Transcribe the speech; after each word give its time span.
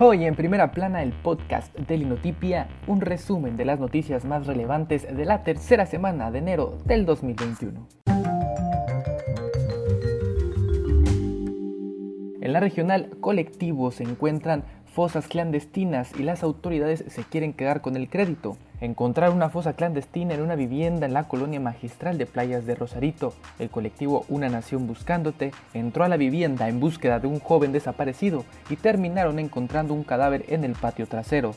Hoy 0.00 0.24
en 0.24 0.34
primera 0.34 0.72
plana 0.72 1.04
el 1.04 1.12
podcast 1.12 1.72
de 1.78 1.96
Linotipia, 1.96 2.66
un 2.88 3.00
resumen 3.00 3.56
de 3.56 3.64
las 3.64 3.78
noticias 3.78 4.24
más 4.24 4.44
relevantes 4.44 5.06
de 5.16 5.24
la 5.24 5.44
tercera 5.44 5.86
semana 5.86 6.32
de 6.32 6.40
enero 6.40 6.78
del 6.84 7.06
2021. 7.06 7.86
En 12.40 12.52
la 12.52 12.58
regional 12.58 13.10
colectivos 13.20 13.94
se 13.94 14.02
encuentran 14.02 14.64
fosas 14.84 15.28
clandestinas 15.28 16.10
y 16.18 16.24
las 16.24 16.42
autoridades 16.42 17.04
se 17.06 17.22
quieren 17.22 17.52
quedar 17.52 17.80
con 17.80 17.94
el 17.94 18.08
crédito. 18.08 18.56
Encontrar 18.84 19.30
una 19.30 19.48
fosa 19.48 19.72
clandestina 19.72 20.34
en 20.34 20.42
una 20.42 20.56
vivienda 20.56 21.06
en 21.06 21.14
la 21.14 21.26
colonia 21.26 21.58
magistral 21.58 22.18
de 22.18 22.26
playas 22.26 22.66
de 22.66 22.74
Rosarito. 22.74 23.32
El 23.58 23.70
colectivo 23.70 24.26
Una 24.28 24.50
Nación 24.50 24.86
Buscándote 24.86 25.52
entró 25.72 26.04
a 26.04 26.08
la 26.08 26.18
vivienda 26.18 26.68
en 26.68 26.80
búsqueda 26.80 27.18
de 27.18 27.26
un 27.26 27.40
joven 27.40 27.72
desaparecido 27.72 28.44
y 28.68 28.76
terminaron 28.76 29.38
encontrando 29.38 29.94
un 29.94 30.04
cadáver 30.04 30.44
en 30.48 30.64
el 30.64 30.72
patio 30.72 31.06
trasero. 31.06 31.54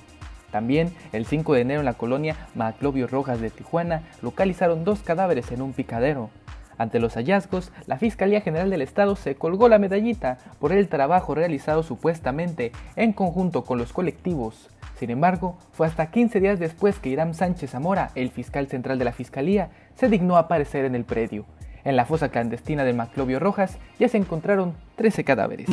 También, 0.52 0.94
el 1.12 1.26
5 1.26 1.54
de 1.54 1.60
enero 1.60 1.82
en 1.82 1.86
la 1.86 1.96
colonia 1.96 2.38
Maclovio 2.56 3.08
Rojas 3.08 3.42
de 3.42 3.50
Tijuana, 3.50 4.04
localizaron 4.22 4.86
dos 4.86 5.02
cadáveres 5.02 5.52
en 5.52 5.62
un 5.62 5.74
picadero. 5.74 6.30
Ante 6.78 7.02
los 7.02 7.16
hallazgos, 7.16 7.74
la 7.88 7.98
Fiscalía 7.98 8.40
General 8.40 8.70
del 8.70 8.84
Estado 8.84 9.18
se 9.18 9.36
colgó 9.36 9.68
la 9.68 9.80
medallita 9.80 10.38
por 10.62 10.72
el 10.72 10.88
trabajo 10.88 11.36
realizado 11.36 11.84
supuestamente 11.84 12.72
en 12.96 13.12
conjunto 13.12 13.66
con 13.66 13.80
los 13.80 13.92
colectivos. 13.92 14.70
Sin 14.98 15.12
embargo, 15.12 15.58
fue 15.74 15.86
hasta 15.86 16.10
15 16.10 16.40
días 16.40 16.60
después 16.60 16.98
que 16.98 17.10
Irán 17.10 17.36
Sánchez 17.36 17.72
Zamora, 17.72 18.10
el 18.16 18.32
fiscal 18.32 18.68
central 18.68 18.98
de 18.98 19.06
la 19.06 19.12
Fiscalía, 19.12 19.70
se 19.96 20.10
dignó 20.10 20.38
a 20.38 20.42
aparecer 20.42 20.86
en 20.86 20.96
el 20.96 21.04
predio. 21.04 21.46
En 21.84 21.96
la 21.96 22.06
fosa 22.06 22.30
clandestina 22.30 22.84
de 22.84 22.94
Maclovio 22.94 23.40
Rojas 23.40 23.78
ya 24.00 24.10
se 24.10 24.18
encontraron 24.18 24.74
13 24.96 25.24
cadáveres. 25.24 25.68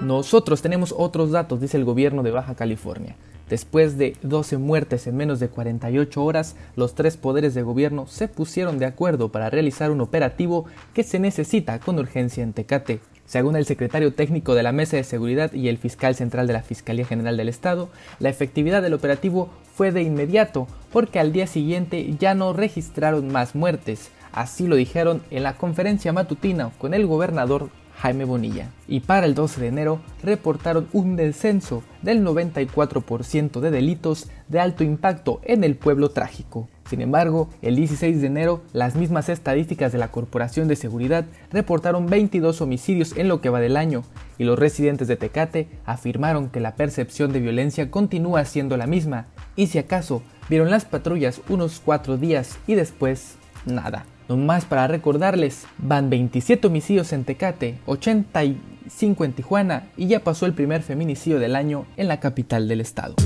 Nosotros 0.00 0.62
tenemos 0.62 0.94
otros 0.96 1.30
datos, 1.30 1.60
dice 1.60 1.76
el 1.76 1.84
gobierno 1.84 2.22
de 2.22 2.30
Baja 2.30 2.54
California. 2.54 3.16
Después 3.50 3.98
de 3.98 4.16
12 4.22 4.56
muertes 4.56 5.06
en 5.06 5.16
menos 5.16 5.40
de 5.40 5.48
48 5.48 6.24
horas, 6.24 6.56
los 6.76 6.94
tres 6.94 7.18
poderes 7.18 7.52
de 7.52 7.62
gobierno 7.62 8.06
se 8.06 8.28
pusieron 8.28 8.78
de 8.78 8.86
acuerdo 8.86 9.30
para 9.30 9.50
realizar 9.50 9.90
un 9.90 10.00
operativo 10.00 10.64
que 10.94 11.02
se 11.02 11.18
necesita 11.18 11.78
con 11.78 11.98
urgencia 11.98 12.42
en 12.42 12.54
Tecate. 12.54 13.00
Según 13.26 13.56
el 13.56 13.64
secretario 13.64 14.12
técnico 14.12 14.54
de 14.54 14.62
la 14.62 14.72
Mesa 14.72 14.96
de 14.96 15.04
Seguridad 15.04 15.52
y 15.52 15.68
el 15.68 15.78
fiscal 15.78 16.14
central 16.14 16.46
de 16.46 16.52
la 16.52 16.62
Fiscalía 16.62 17.06
General 17.06 17.36
del 17.36 17.48
Estado, 17.48 17.88
la 18.18 18.28
efectividad 18.28 18.82
del 18.82 18.94
operativo 18.94 19.48
fue 19.74 19.92
de 19.92 20.02
inmediato 20.02 20.68
porque 20.92 21.18
al 21.18 21.32
día 21.32 21.46
siguiente 21.46 22.14
ya 22.18 22.34
no 22.34 22.52
registraron 22.52 23.32
más 23.32 23.54
muertes. 23.54 24.10
Así 24.32 24.66
lo 24.66 24.76
dijeron 24.76 25.22
en 25.30 25.42
la 25.42 25.56
conferencia 25.56 26.12
matutina 26.12 26.70
con 26.78 26.92
el 26.92 27.06
gobernador 27.06 27.70
Jaime 27.96 28.24
Bonilla. 28.24 28.70
Y 28.88 29.00
para 29.00 29.26
el 29.26 29.34
12 29.34 29.60
de 29.60 29.68
enero 29.68 30.00
reportaron 30.22 30.88
un 30.92 31.16
descenso 31.16 31.82
del 32.02 32.24
94% 32.24 33.60
de 33.60 33.70
delitos 33.70 34.28
de 34.48 34.60
alto 34.60 34.84
impacto 34.84 35.40
en 35.44 35.64
el 35.64 35.76
pueblo 35.76 36.10
trágico. 36.10 36.68
Sin 36.88 37.00
embargo, 37.00 37.48
el 37.62 37.76
16 37.76 38.20
de 38.20 38.26
enero, 38.26 38.62
las 38.72 38.94
mismas 38.94 39.28
estadísticas 39.28 39.92
de 39.92 39.98
la 39.98 40.08
Corporación 40.08 40.68
de 40.68 40.76
Seguridad 40.76 41.24
reportaron 41.50 42.06
22 42.06 42.60
homicidios 42.60 43.16
en 43.16 43.28
lo 43.28 43.40
que 43.40 43.48
va 43.48 43.60
del 43.60 43.76
año, 43.76 44.02
y 44.38 44.44
los 44.44 44.58
residentes 44.58 45.08
de 45.08 45.16
Tecate 45.16 45.68
afirmaron 45.86 46.50
que 46.50 46.60
la 46.60 46.76
percepción 46.76 47.32
de 47.32 47.40
violencia 47.40 47.90
continúa 47.90 48.44
siendo 48.44 48.76
la 48.76 48.86
misma, 48.86 49.26
y 49.56 49.68
si 49.68 49.78
acaso 49.78 50.22
vieron 50.48 50.70
las 50.70 50.84
patrullas 50.84 51.40
unos 51.48 51.80
cuatro 51.82 52.18
días 52.18 52.58
y 52.66 52.74
después 52.74 53.36
nada. 53.64 54.04
No 54.28 54.36
más 54.36 54.64
para 54.64 54.86
recordarles, 54.86 55.66
van 55.78 56.10
27 56.10 56.66
homicidios 56.66 57.12
en 57.12 57.24
Tecate, 57.24 57.78
85 57.86 59.24
en 59.24 59.32
Tijuana 59.32 59.88
y 59.96 60.06
ya 60.06 60.20
pasó 60.20 60.46
el 60.46 60.54
primer 60.54 60.82
feminicidio 60.82 61.38
del 61.38 61.56
año 61.56 61.86
en 61.96 62.08
la 62.08 62.20
capital 62.20 62.66
del 62.66 62.80
estado. 62.80 63.16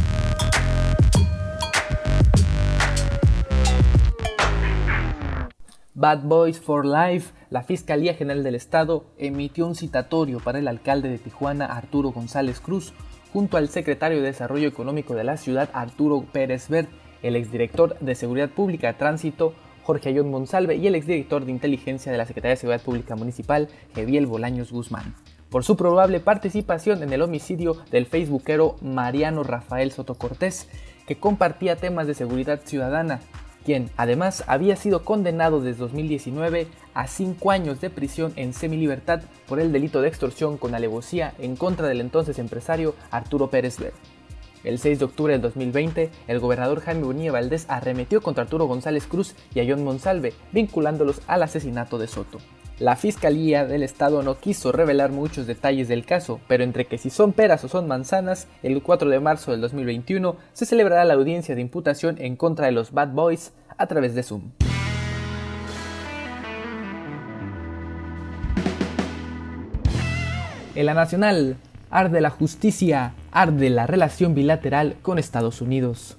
Bad 5.98 6.22
Boys 6.22 6.60
for 6.60 6.86
Life, 6.86 7.32
la 7.50 7.64
Fiscalía 7.64 8.14
General 8.14 8.44
del 8.44 8.54
Estado 8.54 9.06
emitió 9.18 9.66
un 9.66 9.74
citatorio 9.74 10.38
para 10.38 10.60
el 10.60 10.68
alcalde 10.68 11.08
de 11.08 11.18
Tijuana, 11.18 11.66
Arturo 11.66 12.12
González 12.12 12.60
Cruz, 12.60 12.92
junto 13.32 13.56
al 13.56 13.68
secretario 13.68 14.18
de 14.18 14.26
Desarrollo 14.26 14.68
Económico 14.68 15.16
de 15.16 15.24
la 15.24 15.36
ciudad, 15.36 15.68
Arturo 15.72 16.24
Pérez 16.32 16.68
Bert, 16.68 16.88
el 17.24 17.34
exdirector 17.34 17.98
de 17.98 18.14
Seguridad 18.14 18.48
Pública, 18.48 18.96
Tránsito, 18.96 19.54
Jorge 19.82 20.10
Ayón 20.10 20.30
Monsalve 20.30 20.76
y 20.76 20.86
el 20.86 20.94
exdirector 20.94 21.44
de 21.44 21.50
inteligencia 21.50 22.12
de 22.12 22.18
la 22.18 22.26
Secretaría 22.26 22.54
de 22.54 22.60
Seguridad 22.60 22.84
Pública 22.84 23.16
Municipal, 23.16 23.68
Geviel 23.92 24.26
Bolaños 24.26 24.70
Guzmán, 24.70 25.16
por 25.50 25.64
su 25.64 25.76
probable 25.76 26.20
participación 26.20 27.02
en 27.02 27.12
el 27.12 27.22
homicidio 27.22 27.76
del 27.90 28.06
facebookero 28.06 28.76
Mariano 28.82 29.42
Rafael 29.42 29.90
Soto 29.90 30.14
Cortés, 30.14 30.68
que 31.08 31.18
compartía 31.18 31.74
temas 31.74 32.06
de 32.06 32.14
seguridad 32.14 32.60
ciudadana, 32.64 33.18
quien 33.68 33.90
además 33.98 34.44
había 34.46 34.76
sido 34.76 35.04
condenado 35.04 35.60
desde 35.60 35.80
2019 35.80 36.68
a 36.94 37.06
cinco 37.06 37.50
años 37.50 37.82
de 37.82 37.90
prisión 37.90 38.32
en 38.36 38.54
semilibertad 38.54 39.20
por 39.46 39.60
el 39.60 39.72
delito 39.72 40.00
de 40.00 40.08
extorsión 40.08 40.56
con 40.56 40.74
alevosía 40.74 41.34
en 41.38 41.54
contra 41.54 41.86
del 41.86 42.00
entonces 42.00 42.38
empresario 42.38 42.94
Arturo 43.10 43.50
Pérez 43.50 43.78
Ver. 43.78 43.92
El 44.64 44.78
6 44.78 45.00
de 45.00 45.04
octubre 45.04 45.34
del 45.34 45.42
2020, 45.42 46.10
el 46.28 46.40
gobernador 46.40 46.80
Jaime 46.80 47.02
Bonilla 47.02 47.32
Valdés 47.32 47.66
arremetió 47.68 48.22
contra 48.22 48.44
Arturo 48.44 48.64
González 48.64 49.06
Cruz 49.06 49.34
y 49.54 49.60
a 49.60 49.66
John 49.68 49.84
Monsalve, 49.84 50.32
vinculándolos 50.50 51.20
al 51.26 51.42
asesinato 51.42 51.98
de 51.98 52.08
Soto. 52.08 52.38
La 52.80 52.94
Fiscalía 52.94 53.66
del 53.66 53.82
Estado 53.82 54.22
no 54.22 54.38
quiso 54.38 54.70
revelar 54.70 55.10
muchos 55.10 55.48
detalles 55.48 55.88
del 55.88 56.06
caso, 56.06 56.38
pero 56.46 56.62
entre 56.62 56.84
que 56.84 56.96
si 56.96 57.10
son 57.10 57.32
peras 57.32 57.64
o 57.64 57.68
son 57.68 57.88
manzanas, 57.88 58.46
el 58.62 58.80
4 58.84 59.10
de 59.10 59.18
marzo 59.18 59.50
del 59.50 59.60
2021 59.62 60.36
se 60.52 60.64
celebrará 60.64 61.04
la 61.04 61.14
audiencia 61.14 61.56
de 61.56 61.60
imputación 61.60 62.14
en 62.20 62.36
contra 62.36 62.66
de 62.66 62.72
los 62.72 62.92
Bad 62.92 63.08
Boys 63.08 63.52
a 63.76 63.88
través 63.88 64.14
de 64.14 64.22
Zoom. 64.22 64.52
En 70.76 70.86
la 70.86 70.94
nacional, 70.94 71.56
arde 71.90 72.20
la 72.20 72.30
justicia, 72.30 73.14
arde 73.32 73.70
la 73.70 73.88
relación 73.88 74.36
bilateral 74.36 74.94
con 75.02 75.18
Estados 75.18 75.60
Unidos. 75.60 76.16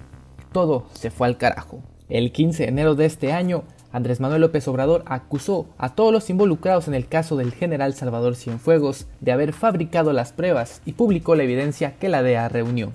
Todo 0.52 0.88
se 0.92 1.10
fue 1.10 1.26
al 1.26 1.38
carajo. 1.38 1.82
El 2.10 2.32
15 2.32 2.64
de 2.64 2.68
enero 2.68 2.96
de 2.96 3.06
este 3.06 3.32
año, 3.32 3.64
Andrés 3.92 4.20
Manuel 4.20 4.42
López 4.42 4.68
Obrador 4.68 5.02
acusó 5.06 5.68
a 5.76 5.94
todos 5.94 6.12
los 6.12 6.30
involucrados 6.30 6.86
en 6.86 6.94
el 6.94 7.08
caso 7.08 7.36
del 7.36 7.52
general 7.52 7.94
Salvador 7.94 8.36
Cienfuegos 8.36 9.06
de 9.20 9.32
haber 9.32 9.52
fabricado 9.52 10.12
las 10.12 10.32
pruebas 10.32 10.80
y 10.84 10.92
publicó 10.92 11.34
la 11.34 11.42
evidencia 11.42 11.96
que 11.98 12.08
la 12.08 12.22
DEA 12.22 12.48
reunió. 12.48 12.92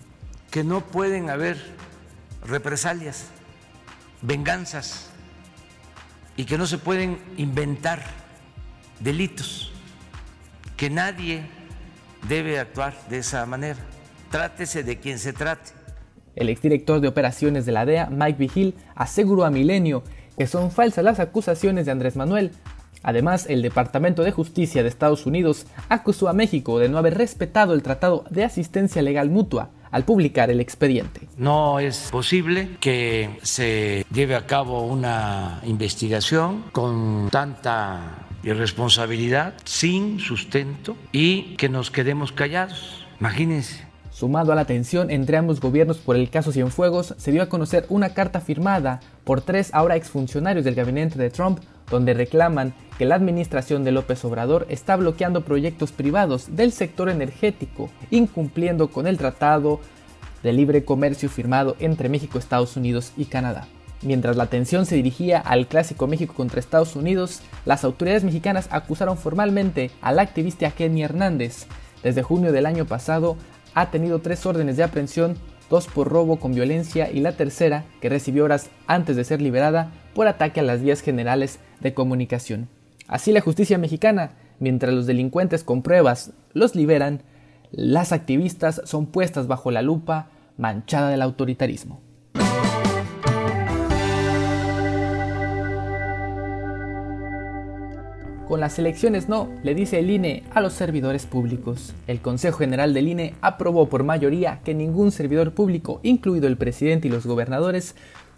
Que 0.52 0.64
no 0.64 0.82
pueden 0.82 1.30
haber 1.30 1.58
represalias, 2.46 3.26
venganzas 4.22 5.10
y 6.38 6.46
que 6.46 6.58
no 6.58 6.66
se 6.66 6.78
pueden 6.78 7.18
inventar 7.38 8.02
delitos, 9.02 9.72
que 10.78 10.90
nadie 10.90 11.44
debe 12.30 12.60
actuar 12.60 12.96
de 13.10 13.18
esa 13.18 13.46
manera. 13.46 13.80
Trátese 14.32 14.84
de 14.84 15.00
quien 15.00 15.20
se 15.20 15.34
trate. 15.34 15.72
El 16.36 16.50
exdirector 16.50 17.00
de 17.00 17.08
operaciones 17.08 17.66
de 17.66 17.72
la 17.72 17.86
DEA, 17.86 18.10
Mike 18.10 18.38
Vigil, 18.38 18.76
aseguró 18.96 19.46
a 19.46 19.52
Milenio 19.52 20.04
que 20.38 20.48
son 20.48 20.72
falsas 20.72 21.04
las 21.04 21.20
acusaciones 21.20 21.86
de 21.86 21.92
Andrés 21.92 22.16
Manuel. 22.16 22.52
Además, 23.04 23.46
el 23.48 23.62
Departamento 23.62 24.24
de 24.24 24.32
Justicia 24.32 24.82
de 24.82 24.90
Estados 24.90 25.26
Unidos 25.28 25.68
acusó 25.90 26.28
a 26.28 26.34
México 26.34 26.80
de 26.80 26.90
no 26.90 26.98
haber 26.98 27.16
respetado 27.16 27.74
el 27.74 27.84
Tratado 27.84 28.26
de 28.32 28.44
Asistencia 28.44 29.02
Legal 29.04 29.30
Mutua 29.30 29.70
al 29.92 30.06
publicar 30.06 30.50
el 30.50 30.60
expediente. 30.60 31.30
No 31.38 31.80
es 31.80 32.10
posible 32.12 32.78
que 32.80 33.38
se 33.44 34.06
lleve 34.12 34.36
a 34.36 34.46
cabo 34.46 34.88
una 34.88 35.62
investigación 35.66 36.66
con 36.72 37.30
tanta 37.32 38.26
irresponsabilidad, 38.44 39.54
sin 39.64 40.20
sustento 40.20 40.98
y 41.12 41.56
que 41.58 41.70
nos 41.70 41.92
quedemos 41.92 42.32
callados. 42.32 43.06
Imagínense. 43.20 43.86
Sumado 44.16 44.54
a 44.54 44.56
la 44.56 44.64
tensión 44.64 45.12
entre 45.12 45.36
ambos 45.36 45.60
gobiernos 45.60 45.98
por 45.98 46.16
el 46.16 46.30
caso 46.30 46.54
Cienfuegos, 46.54 47.16
se 47.18 47.34
dio 47.34 47.44
a 47.44 47.50
conocer 47.50 47.86
una 47.90 48.14
carta 48.14 48.40
firmada 48.40 49.02
por 49.26 49.42
tres 49.42 49.72
ahora 49.74 49.98
exfuncionarios 49.98 50.64
del 50.64 50.74
gabinete 50.74 51.20
de 51.20 51.30
Trump, 51.30 51.60
donde 51.92 52.14
reclaman 52.14 52.74
que 52.98 53.04
la 53.04 53.16
administración 53.16 53.84
de 53.84 53.92
López 53.92 54.24
Obrador 54.24 54.68
está 54.70 54.96
bloqueando 54.96 55.42
proyectos 55.42 55.92
privados 55.92 56.56
del 56.56 56.72
sector 56.72 57.10
energético, 57.10 57.90
incumpliendo 58.10 58.90
con 58.90 59.06
el 59.06 59.18
Tratado 59.18 59.82
de 60.44 60.54
Libre 60.54 60.86
Comercio 60.86 61.28
firmado 61.28 61.76
entre 61.82 62.08
México, 62.08 62.40
Estados 62.40 62.78
Unidos 62.78 63.12
y 63.18 63.26
Canadá. 63.26 63.68
Mientras 64.02 64.38
la 64.38 64.44
atención 64.44 64.86
se 64.86 64.96
dirigía 64.96 65.40
al 65.40 65.68
clásico 65.68 66.08
México 66.08 66.34
contra 66.34 66.62
Estados 66.62 66.96
Unidos, 66.96 67.42
las 67.66 67.84
autoridades 67.84 68.24
mexicanas 68.24 68.70
acusaron 68.72 69.18
formalmente 69.18 69.92
al 70.00 70.20
activista 70.20 70.72
Kenny 70.72 71.04
Hernández. 71.04 71.66
Desde 72.02 72.24
junio 72.24 72.52
del 72.52 72.68
año 72.68 72.86
pasado 72.86 73.36
ha 73.76 73.92
tenido 73.92 74.20
tres 74.20 74.46
órdenes 74.46 74.78
de 74.78 74.84
aprehensión, 74.84 75.36
dos 75.70 75.88
por 75.88 76.08
robo 76.08 76.40
con 76.40 76.56
violencia 76.56 77.12
y 77.12 77.20
la 77.20 77.34
tercera, 77.34 77.84
que 78.02 78.10
recibió 78.10 78.46
horas 78.46 78.72
antes 78.88 79.16
de 79.16 79.24
ser 79.24 79.42
liberada, 79.42 79.92
por 80.16 80.28
ataque 80.28 80.62
a 80.62 80.64
las 80.64 80.82
vías 80.82 81.02
generales 81.02 81.60
de 81.82 81.94
comunicación. 81.94 82.70
Así 83.08 83.32
la 83.32 83.42
justicia 83.42 83.78
mexicana, 83.78 84.32
mientras 84.60 84.94
los 84.94 85.06
delincuentes 85.06 85.64
con 85.64 85.84
pruebas 85.84 86.32
los 86.54 86.76
liberan, 86.76 87.22
las 87.72 88.14
activistas 88.14 88.82
son 88.86 89.08
puestas 89.08 89.48
bajo 89.48 89.70
la 89.70 89.82
lupa 89.82 90.30
manchada 90.58 91.10
del 91.10 91.22
autoritarismo. 91.22 92.05
Con 98.48 98.60
las 98.60 98.78
elecciones 98.78 99.28
no, 99.28 99.50
le 99.64 99.74
dice 99.74 99.98
el 99.98 100.12
INE 100.12 100.44
a 100.54 100.62
los 100.62 100.74
servidores 100.74 101.26
públicos. 101.26 101.96
El 102.06 102.22
Consejo 102.22 102.60
General 102.60 102.94
del 102.94 103.08
INE 103.08 103.34
aprobó 103.42 103.90
por 103.90 104.04
mayoría 104.04 104.60
que 104.64 104.76
ningún 104.76 105.12
servidor 105.12 105.54
público, 105.54 106.00
incluido 106.04 106.46
el 106.46 106.56
presidente 106.56 107.08
y 107.08 107.12
los 107.12 107.26
gobernadores, 107.26 107.96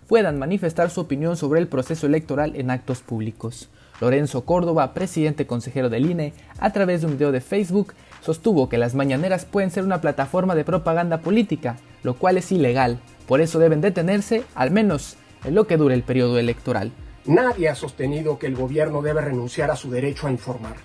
puedan 0.07 0.39
manifestar 0.39 0.89
su 0.89 1.01
opinión 1.01 1.35
sobre 1.35 1.59
el 1.59 1.67
proceso 1.67 2.07
electoral 2.07 2.55
en 2.55 2.71
actos 2.71 3.01
públicos. 3.01 3.67
Lorenzo 3.99 4.45
Córdoba, 4.45 4.93
presidente 4.93 5.45
consejero 5.45 5.89
del 5.89 6.09
INE, 6.09 6.33
a 6.59 6.71
través 6.71 7.01
de 7.01 7.07
un 7.07 7.13
video 7.13 7.33
de 7.33 7.41
Facebook, 7.41 7.93
sostuvo 8.21 8.69
que 8.69 8.77
las 8.77 8.95
mañaneras 8.95 9.43
pueden 9.43 9.71
ser 9.71 9.83
una 9.83 9.99
plataforma 9.99 10.55
de 10.55 10.63
propaganda 10.63 11.17
política, 11.17 11.75
lo 12.03 12.13
cual 12.13 12.37
es 12.37 12.49
ilegal, 12.53 12.99
por 13.27 13.41
eso 13.41 13.59
deben 13.59 13.81
detenerse, 13.81 14.43
al 14.55 14.71
menos 14.71 15.17
en 15.43 15.53
lo 15.53 15.67
que 15.67 15.75
dure 15.75 15.95
el 15.95 16.03
periodo 16.03 16.39
electoral. 16.39 16.93
Nadie 17.27 17.67
ha 17.67 17.75
sostenido 17.75 18.39
que 18.39 18.47
el 18.47 18.55
gobierno 18.55 19.01
debe 19.01 19.19
renunciar 19.19 19.69
a 19.69 19.75
su 19.75 19.91
derecho 19.91 20.27
a 20.27 20.31
informar. 20.31 20.77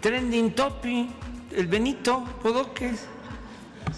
Trending 0.00 0.54
topic, 0.54 1.10
el 1.54 1.66
Benito 1.66 2.24
Podoques, 2.42 3.06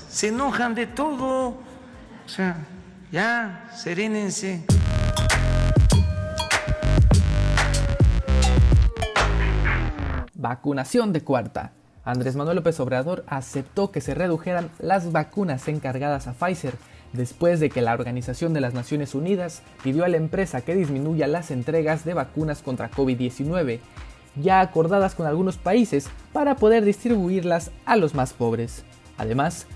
se 0.09 0.29
enojan 0.29 0.75
de 0.75 0.89
todo. 0.89 1.49
O 1.49 2.29
sea, 2.29 2.67
ya, 3.13 3.71
serénense. 3.77 4.65
Vacunación 10.35 11.13
de 11.13 11.23
cuarta. 11.23 11.73
Andrés 12.05 12.35
Manuel 12.35 12.57
López 12.57 12.81
Obrador 12.81 13.25
aceptó 13.29 13.93
que 13.93 14.01
se 14.01 14.15
redujeran 14.15 14.71
las 14.81 15.13
vacunas 15.13 15.69
encargadas 15.69 16.27
a 16.27 16.33
Pfizer 16.33 16.75
después 17.13 17.61
de 17.61 17.71
que 17.71 17.83
la 17.83 17.95
Organización 17.95 18.53
de 18.53 18.61
las 18.61 18.75
Naciones 18.75 19.15
Unidas 19.15 19.63
pidió 19.83 20.05
a 20.05 20.09
la 20.09 20.17
empresa 20.17 20.61
que 20.61 20.75
disminuya 20.75 21.27
las 21.27 21.51
entregas 21.51 22.05
de 22.05 22.15
vacunas 22.15 22.63
contra 22.63 22.91
COVID-19, 22.91 23.81
ya 24.37 24.61
acordadas 24.61 25.15
con 25.15 25.27
algunos 25.27 25.57
países, 25.57 26.09
para 26.33 26.57
poder 26.57 26.85
distribuirlas 26.85 27.71
a 27.87 27.97
los 27.97 28.15
más 28.15 28.33
pobres. 28.33 28.85
Además, 29.17 29.67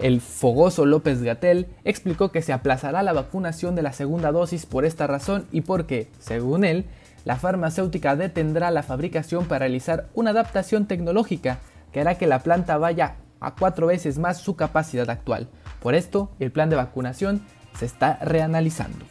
el 0.00 0.20
fogoso 0.20 0.84
López 0.84 1.22
Gatel 1.22 1.68
explicó 1.84 2.30
que 2.30 2.42
se 2.42 2.52
aplazará 2.52 3.02
la 3.02 3.12
vacunación 3.12 3.74
de 3.74 3.82
la 3.82 3.92
segunda 3.92 4.30
dosis 4.30 4.66
por 4.66 4.84
esta 4.84 5.06
razón 5.06 5.46
y 5.52 5.62
porque, 5.62 6.08
según 6.18 6.64
él, 6.64 6.84
la 7.24 7.36
farmacéutica 7.36 8.14
detendrá 8.14 8.70
la 8.70 8.82
fabricación 8.82 9.46
para 9.46 9.60
realizar 9.60 10.08
una 10.14 10.30
adaptación 10.30 10.86
tecnológica 10.86 11.58
que 11.92 12.00
hará 12.00 12.16
que 12.16 12.26
la 12.26 12.40
planta 12.40 12.78
vaya 12.78 13.16
a 13.40 13.54
cuatro 13.54 13.86
veces 13.86 14.18
más 14.18 14.38
su 14.38 14.54
capacidad 14.54 15.08
actual. 15.10 15.48
Por 15.80 15.94
esto, 15.94 16.30
el 16.38 16.50
plan 16.50 16.70
de 16.70 16.76
vacunación 16.76 17.42
se 17.78 17.86
está 17.86 18.18
reanalizando. 18.22 19.04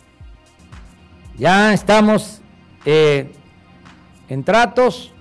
Ya 1.38 1.74
estamos 1.74 2.42
eh, 2.86 3.34
en 4.30 4.44
tratos 4.44 5.12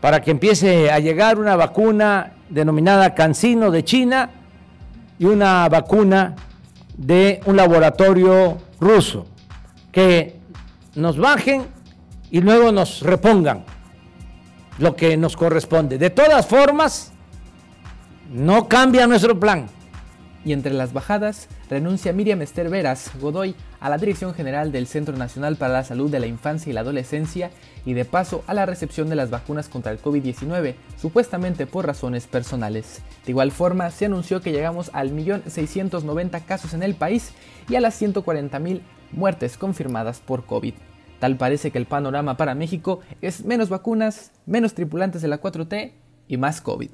para 0.00 0.20
que 0.20 0.30
empiece 0.30 0.90
a 0.90 0.98
llegar 0.98 1.38
una 1.38 1.56
vacuna 1.56 2.32
denominada 2.48 3.14
Cancino 3.14 3.70
de 3.70 3.84
China 3.84 4.30
y 5.18 5.26
una 5.26 5.68
vacuna 5.68 6.34
de 6.96 7.40
un 7.46 7.56
laboratorio 7.56 8.58
ruso, 8.80 9.26
que 9.92 10.40
nos 10.94 11.16
bajen 11.18 11.66
y 12.30 12.40
luego 12.40 12.72
nos 12.72 13.02
repongan 13.02 13.64
lo 14.78 14.96
que 14.96 15.16
nos 15.16 15.36
corresponde. 15.36 15.98
De 15.98 16.10
todas 16.10 16.46
formas, 16.46 17.12
no 18.32 18.68
cambia 18.68 19.06
nuestro 19.06 19.38
plan. 19.38 19.68
Y 20.44 20.52
entre 20.52 20.72
las 20.72 20.92
bajadas, 20.92 21.48
renuncia 21.70 22.12
Miriam 22.12 22.42
Esther 22.42 22.68
Veras 22.68 23.12
Godoy 23.20 23.54
a 23.80 23.88
la 23.88 23.98
Dirección 23.98 24.34
General 24.34 24.72
del 24.72 24.86
Centro 24.86 25.16
Nacional 25.16 25.56
para 25.56 25.72
la 25.72 25.84
Salud 25.84 26.10
de 26.10 26.18
la 26.18 26.26
Infancia 26.26 26.70
y 26.70 26.72
la 26.72 26.80
Adolescencia 26.80 27.50
y 27.84 27.94
de 27.94 28.04
paso 28.04 28.42
a 28.46 28.54
la 28.54 28.66
recepción 28.66 29.08
de 29.08 29.16
las 29.16 29.30
vacunas 29.30 29.68
contra 29.68 29.92
el 29.92 30.02
COVID-19, 30.02 30.74
supuestamente 31.00 31.66
por 31.66 31.86
razones 31.86 32.26
personales. 32.26 33.02
De 33.24 33.30
igual 33.30 33.52
forma, 33.52 33.90
se 33.90 34.06
anunció 34.06 34.40
que 34.40 34.52
llegamos 34.52 34.90
al 34.92 35.10
millón 35.10 35.42
690 35.46 36.40
casos 36.40 36.74
en 36.74 36.82
el 36.82 36.94
país 36.94 37.32
y 37.68 37.76
a 37.76 37.80
las 37.80 38.00
140.000 38.00 38.80
muertes 39.12 39.56
confirmadas 39.56 40.20
por 40.20 40.44
COVID. 40.44 40.74
Tal 41.20 41.36
parece 41.36 41.70
que 41.70 41.78
el 41.78 41.86
panorama 41.86 42.36
para 42.36 42.56
México 42.56 42.98
es 43.20 43.44
menos 43.44 43.68
vacunas, 43.68 44.32
menos 44.44 44.74
tripulantes 44.74 45.22
de 45.22 45.28
la 45.28 45.40
4T 45.40 45.92
y 46.26 46.36
más 46.36 46.60
COVID. 46.60 46.90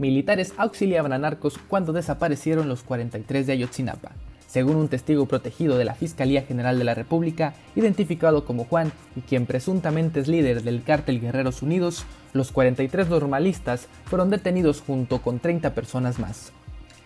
Militares 0.00 0.54
auxiliaban 0.56 1.12
a 1.12 1.18
narcos 1.18 1.58
cuando 1.68 1.92
desaparecieron 1.92 2.68
los 2.68 2.82
43 2.82 3.46
de 3.46 3.52
Ayotzinapa. 3.52 4.12
Según 4.46 4.76
un 4.76 4.88
testigo 4.88 5.26
protegido 5.26 5.76
de 5.76 5.84
la 5.84 5.94
Fiscalía 5.94 6.42
General 6.42 6.76
de 6.78 6.84
la 6.84 6.94
República, 6.94 7.52
identificado 7.76 8.46
como 8.46 8.64
Juan 8.64 8.92
y 9.14 9.20
quien 9.20 9.44
presuntamente 9.44 10.18
es 10.18 10.26
líder 10.26 10.62
del 10.62 10.82
cártel 10.82 11.20
Guerreros 11.20 11.60
Unidos, 11.60 12.06
los 12.32 12.50
43 12.50 13.10
normalistas 13.10 13.88
fueron 14.06 14.30
detenidos 14.30 14.80
junto 14.80 15.20
con 15.20 15.38
30 15.38 15.74
personas 15.74 16.18
más, 16.18 16.50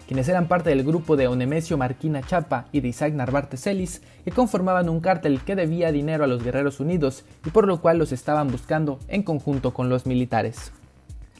quienes 0.06 0.28
eran 0.28 0.46
parte 0.46 0.70
del 0.70 0.84
grupo 0.84 1.16
de 1.16 1.26
Onemesio 1.26 1.76
Marquina 1.76 2.22
Chapa 2.22 2.66
y 2.70 2.80
de 2.80 2.88
Isaac 2.88 3.12
Narvarte 3.12 3.56
Celis, 3.56 4.02
que 4.24 4.30
conformaban 4.30 4.88
un 4.88 5.00
cártel 5.00 5.40
que 5.40 5.56
debía 5.56 5.90
dinero 5.90 6.22
a 6.22 6.28
los 6.28 6.44
Guerreros 6.44 6.78
Unidos 6.78 7.24
y 7.44 7.50
por 7.50 7.66
lo 7.66 7.80
cual 7.80 7.98
los 7.98 8.12
estaban 8.12 8.48
buscando 8.48 9.00
en 9.08 9.24
conjunto 9.24 9.74
con 9.74 9.88
los 9.88 10.06
militares. 10.06 10.72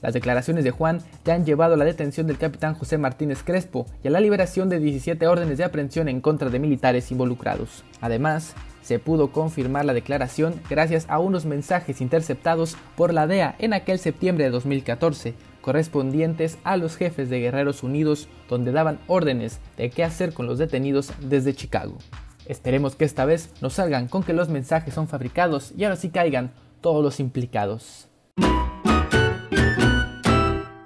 Las 0.05 0.13
declaraciones 0.13 0.65
de 0.65 0.71
Juan 0.71 1.01
ya 1.25 1.33
han 1.33 1.47
llevado 1.47 1.73
a 1.73 1.77
la 1.79 1.87
detención 1.87 2.27
del 2.27 2.37
capitán 2.37 2.75
José 2.75 2.99
Martínez 2.99 3.43
Crespo 3.43 3.87
y 4.03 4.09
a 4.09 4.11
la 4.11 4.21
liberación 4.21 4.69
de 4.69 4.79
17 4.79 5.27
órdenes 5.27 5.57
de 5.57 5.65
aprehensión 5.65 6.11
en 6.11 6.21
contra 6.21 6.51
de 6.51 6.59
militares 6.59 7.11
involucrados. 7.11 7.85
Además, 8.03 8.55
se 8.83 8.99
pudo 8.99 9.33
confirmar 9.33 9.87
la 9.87 9.95
declaración 9.95 10.61
gracias 10.69 11.07
a 11.09 11.21
unos 11.21 11.47
mensajes 11.47 12.03
interceptados 12.03 12.77
por 12.97 13.15
la 13.15 13.27
DEA 13.27 13.55
en 13.59 13.73
aquel 13.73 13.99
septiembre 13.99 14.45
de 14.45 14.51
2014, 14.51 15.33
correspondientes 15.63 16.59
a 16.65 16.77
los 16.77 16.97
jefes 16.97 17.31
de 17.31 17.41
Guerreros 17.41 17.83
Unidos, 17.83 18.29
donde 18.51 18.73
daban 18.73 18.99
órdenes 19.07 19.59
de 19.79 19.89
qué 19.89 20.05
hacer 20.05 20.35
con 20.35 20.45
los 20.45 20.59
detenidos 20.59 21.15
desde 21.19 21.55
Chicago. 21.55 21.97
Esperemos 22.45 22.95
que 22.95 23.07
esta 23.07 23.25
vez 23.25 23.49
no 23.63 23.71
salgan 23.71 24.09
con 24.09 24.23
que 24.23 24.35
los 24.35 24.51
mensajes 24.51 24.93
son 24.93 25.09
fabricados 25.09 25.73
y 25.75 25.85
ahora 25.85 25.97
sí 25.97 26.11
caigan 26.11 26.53
todos 26.83 27.03
los 27.03 27.21
implicados. 27.21 28.11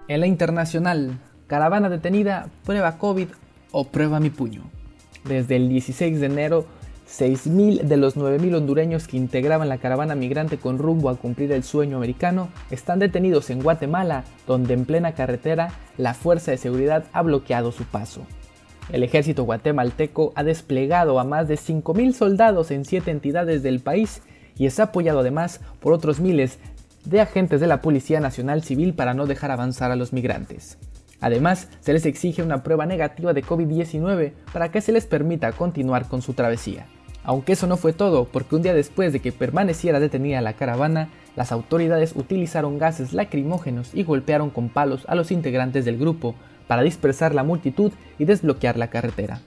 En 0.09 0.21
la 0.21 0.27
internacional, 0.27 1.19
caravana 1.49 1.91
detenida, 1.91 2.49
prueba 2.65 2.97
COVID 2.97 3.29
o 3.73 3.85
prueba 3.85 4.21
mi 4.21 4.31
puño. 4.31 4.63
Desde 5.25 5.57
el 5.57 5.69
16 5.69 6.19
de 6.19 6.27
enero, 6.27 6.65
6.000 7.07 7.83
de 7.83 7.97
los 7.99 8.17
9.000 8.17 8.57
hondureños 8.57 9.07
que 9.07 9.19
integraban 9.19 9.69
la 9.69 9.77
caravana 9.77 10.15
migrante 10.15 10.57
con 10.57 10.79
rumbo 10.79 11.11
a 11.11 11.17
cumplir 11.17 11.53
el 11.53 11.63
sueño 11.63 11.99
americano 11.99 12.49
están 12.71 13.01
detenidos 13.01 13.51
en 13.51 13.63
Guatemala, 13.63 14.25
donde 14.47 14.73
en 14.73 14.87
plena 14.87 15.13
carretera 15.13 15.75
la 15.99 16.15
fuerza 16.15 16.53
de 16.53 16.57
seguridad 16.57 17.05
ha 17.13 17.21
bloqueado 17.21 17.71
su 17.71 17.85
paso. 17.85 18.23
El 18.91 19.03
ejército 19.03 19.45
guatemalteco 19.45 20.33
ha 20.37 20.43
desplegado 20.43 21.21
a 21.21 21.25
más 21.25 21.49
de 21.49 21.57
5.000 21.57 22.15
soldados 22.15 22.71
en 22.71 22.87
siete 22.87 23.11
entidades 23.11 23.63
del 23.63 23.81
país 23.81 24.23
y 24.57 24.65
es 24.65 24.81
apoyado 24.81 25.21
además 25.21 25.61
por 25.81 25.93
otros 25.93 26.19
miles 26.19 26.59
de 27.09 27.23
agentes 27.23 27.59
de 27.61 27.67
la 27.67 27.81
Policía 27.81 28.21
Nacional 28.21 28.63
Civil 28.63 28.93
para 28.93 29.15
no 29.15 29.25
dejar 29.27 29.51
avanzar 29.51 29.91
a 29.91 29.97
los 29.97 30.13
migrantes. 30.13 30.77
Además, 31.21 31.69
se 31.81 31.95
les 31.95 32.05
exige 32.05 32.43
una 32.43 32.63
prueba 32.63 32.85
negativa 32.85 33.33
de 33.33 33.43
COVID-19 33.43 34.33
para 34.53 34.71
que 34.71 34.83
se 34.83 34.93
les 34.93 35.07
permita 35.07 35.53
continuar 35.53 36.07
con 36.07 36.21
su 36.21 36.35
travesía. 36.35 36.87
Aunque 37.25 37.55
eso 37.55 37.67
no 37.67 37.79
fue 37.79 37.95
todo, 37.95 38.27
porque 38.27 38.57
un 38.57 38.63
día 38.63 38.75
después 38.75 39.13
de 39.13 39.21
que 39.21 39.33
permaneciera 39.33 40.01
detenida 40.01 40.43
la 40.43 40.53
caravana, 40.53 41.09
las 41.35 41.51
autoridades 41.51 42.13
utilizaron 42.15 42.79
gases 42.79 43.15
lacrimógenos 43.15 43.95
y 43.95 44.05
golpearon 44.05 44.51
con 44.51 44.69
palos 44.69 45.05
a 45.09 45.15
los 45.15 45.31
integrantes 45.31 45.87
del 45.87 45.99
grupo 45.99 46.35
para 46.67 46.83
dispersar 46.83 47.35
la 47.35 47.43
multitud 47.43 47.93
y 48.19 48.27
desbloquear 48.27 48.77
la 48.77 48.91
carretera. 48.91 49.41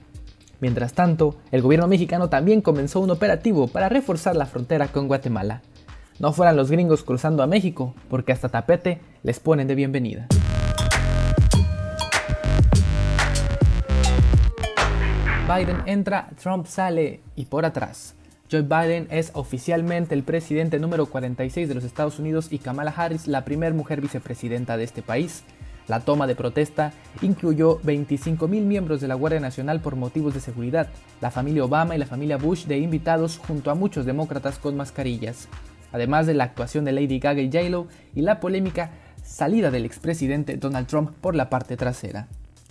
Mientras 0.60 0.94
tanto, 0.94 1.36
el 1.52 1.62
gobierno 1.62 1.86
mexicano 1.86 2.28
también 2.28 2.60
comenzó 2.60 3.00
un 3.00 3.10
operativo 3.10 3.68
para 3.68 3.88
reforzar 3.88 4.34
la 4.36 4.46
frontera 4.46 4.88
con 4.88 5.06
Guatemala 5.06 5.62
no 6.18 6.32
fueran 6.32 6.56
los 6.56 6.70
gringos 6.70 7.02
cruzando 7.02 7.42
a 7.42 7.46
México, 7.46 7.94
porque 8.08 8.32
hasta 8.32 8.48
tapete 8.48 9.00
les 9.22 9.40
ponen 9.40 9.66
de 9.66 9.74
bienvenida. 9.74 10.26
Biden 15.48 15.82
entra, 15.86 16.30
Trump 16.40 16.66
sale 16.66 17.20
y 17.36 17.46
por 17.46 17.64
atrás. 17.64 18.14
Joe 18.50 18.62
Biden 18.62 19.06
es 19.10 19.30
oficialmente 19.34 20.14
el 20.14 20.22
presidente 20.22 20.78
número 20.78 21.06
46 21.06 21.68
de 21.68 21.74
los 21.74 21.84
Estados 21.84 22.18
Unidos 22.18 22.48
y 22.50 22.58
Kamala 22.58 22.92
Harris 22.94 23.26
la 23.26 23.44
primera 23.44 23.74
mujer 23.74 24.00
vicepresidenta 24.00 24.76
de 24.76 24.84
este 24.84 25.02
país. 25.02 25.42
La 25.88 26.00
toma 26.00 26.26
de 26.26 26.36
protesta 26.36 26.92
incluyó 27.22 27.80
25.000 27.80 28.48
miembros 28.62 29.00
de 29.00 29.08
la 29.08 29.14
Guardia 29.14 29.40
Nacional 29.40 29.80
por 29.80 29.96
motivos 29.96 30.32
de 30.32 30.40
seguridad, 30.40 30.88
la 31.20 31.30
familia 31.30 31.64
Obama 31.64 31.94
y 31.94 31.98
la 31.98 32.06
familia 32.06 32.36
Bush 32.36 32.66
de 32.66 32.78
invitados 32.78 33.38
junto 33.38 33.70
a 33.70 33.74
muchos 33.74 34.06
demócratas 34.06 34.58
con 34.58 34.76
mascarillas. 34.76 35.48
Además 35.92 36.26
de 36.26 36.34
la 36.34 36.44
actuación 36.44 36.84
de 36.84 36.92
Lady 36.92 37.18
Gaga 37.18 37.40
y 37.40 37.50
J-Lo 37.52 37.86
y 38.14 38.22
la 38.22 38.40
polémica 38.40 38.90
salida 39.22 39.70
del 39.70 39.84
expresidente 39.84 40.56
Donald 40.56 40.86
Trump 40.86 41.10
por 41.20 41.34
la 41.34 41.48
parte 41.48 41.76
trasera. 41.76 42.28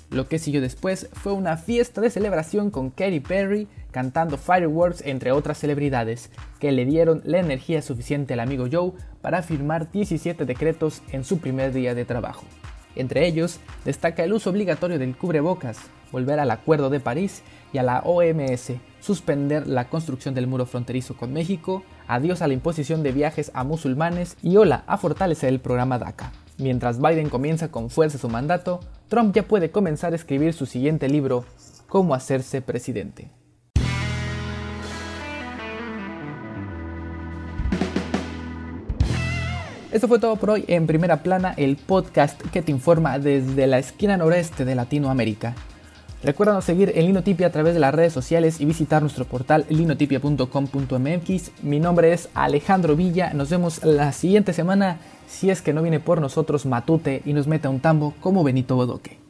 Lo 0.10 0.28
que 0.28 0.40
siguió 0.40 0.60
después 0.60 1.08
fue 1.14 1.32
una 1.32 1.56
fiesta 1.56 2.02
de 2.02 2.10
celebración 2.10 2.70
con 2.70 2.90
Katy 2.90 3.22
Perry 3.22 3.70
cantando 3.92 4.38
Fireworks 4.38 5.02
entre 5.06 5.32
otras 5.32 5.58
celebridades, 5.58 6.30
que 6.60 6.74
le 6.74 6.86
dieron 6.86 7.22
la 7.24 7.40
energía 7.40 7.82
suficiente 7.82 8.34
al 8.34 8.42
amigo 8.42 8.68
Joe 8.70 8.92
para 9.22 9.42
firmar 9.42 9.90
17 9.90 10.46
decretos 10.46 11.02
en 11.12 11.24
su 11.24 11.40
primer 11.40 11.72
día 11.72 11.96
de 11.96 12.04
trabajo. 12.04 12.44
Entre 12.96 13.26
ellos, 13.26 13.60
destaca 13.86 14.24
el 14.24 14.34
uso 14.34 14.50
obligatorio 14.50 15.00
del 15.00 15.16
cubrebocas, 15.16 15.78
volver 16.12 16.40
al 16.40 16.52
Acuerdo 16.52 16.90
de 16.90 17.00
París 17.00 17.42
y 17.74 17.78
a 17.78 17.84
la 17.84 18.00
OMS, 18.00 18.74
suspender 19.00 19.68
la 19.68 19.90
construcción 19.90 20.34
del 20.36 20.48
muro 20.48 20.66
fronterizo 20.66 21.16
con 21.16 21.34
México, 21.34 21.84
adiós 22.08 22.42
a 22.42 22.48
la 22.48 22.54
imposición 22.54 23.04
de 23.04 23.12
viajes 23.12 23.52
a 23.54 23.64
musulmanes 23.64 24.38
y 24.42 24.58
hola 24.58 24.84
a 24.88 24.98
fortalecer 24.98 25.50
el 25.50 25.60
programa 25.60 25.98
DACA. 25.98 26.32
Mientras 26.58 27.02
Biden 27.02 27.30
comienza 27.30 27.72
con 27.72 27.90
fuerza 27.90 28.18
su 28.18 28.30
mandato, 28.30 28.82
Trump 29.08 29.34
ya 29.34 29.44
puede 29.44 29.72
comenzar 29.72 30.14
a 30.14 30.16
escribir 30.16 30.54
su 30.54 30.66
siguiente 30.66 31.10
libro, 31.10 31.46
Cómo 31.88 32.14
hacerse 32.14 32.62
presidente. 32.62 33.41
Esto 39.92 40.08
fue 40.08 40.20
todo 40.20 40.38
por 40.38 40.52
hoy 40.52 40.64
en 40.68 40.88
Primera 40.88 41.22
Plana, 41.22 41.54
el 41.58 41.76
podcast 41.76 42.42
que 42.54 42.62
te 42.62 42.72
informa 42.72 43.20
desde 43.20 43.68
la 43.68 43.78
esquina 43.78 44.16
noreste 44.16 44.64
de 44.64 44.74
Latinoamérica. 44.74 45.54
Recuerda 46.24 46.62
seguir 46.62 46.94
en 46.96 47.08
Linotipia 47.08 47.48
a 47.48 47.52
través 47.52 47.74
de 47.74 47.82
las 47.82 47.94
redes 47.94 48.14
sociales 48.14 48.62
y 48.62 48.66
visitar 48.66 49.02
nuestro 49.02 49.26
portal 49.26 49.66
linotipia.com.mx. 49.68 51.52
Mi 51.64 51.82
nombre 51.82 52.14
es 52.14 52.30
Alejandro 52.36 52.96
Villa. 52.96 53.34
Nos 53.34 53.50
vemos 53.50 53.84
la 53.84 54.14
siguiente 54.14 54.54
semana 54.54 55.00
si 55.28 55.50
es 55.50 55.62
que 55.62 55.74
no 55.74 55.82
viene 55.82 56.00
por 56.00 56.22
nosotros 56.22 56.66
Matute 56.66 57.22
y 57.26 57.34
nos 57.34 57.48
mete 57.48 57.68
a 57.68 57.72
un 57.72 57.82
tambo 57.82 58.14
como 58.22 58.46
Benito 58.46 58.78
Bodoque. 58.78 59.21